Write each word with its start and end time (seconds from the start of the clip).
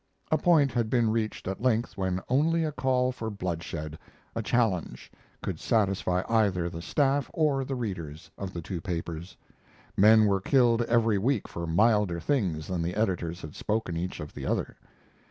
A 0.31 0.37
point 0.39 0.71
had 0.71 0.89
been 0.89 1.11
reached 1.11 1.47
at 1.47 1.61
length 1.61 1.95
when 1.95 2.21
only 2.27 2.63
a 2.63 2.71
call 2.71 3.11
for 3.11 3.29
bloodshed 3.29 3.99
a 4.35 4.41
challenge 4.41 5.11
could 5.43 5.59
satisfy 5.59 6.23
either 6.27 6.71
the 6.71 6.81
staff 6.81 7.29
or 7.35 7.63
the 7.63 7.75
readers 7.75 8.31
of 8.35 8.51
the 8.51 8.63
two 8.63 8.81
papers. 8.81 9.37
Men 9.95 10.25
were 10.25 10.41
killed 10.41 10.81
every 10.85 11.19
week 11.19 11.47
for 11.47 11.67
milder 11.67 12.19
things 12.19 12.65
than 12.65 12.81
the 12.81 12.95
editors 12.95 13.41
had 13.41 13.53
spoken 13.55 13.95
each 13.95 14.19
of 14.19 14.33
the 14.33 14.43
other. 14.47 14.75